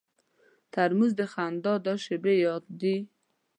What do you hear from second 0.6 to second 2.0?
ترموز د خندا د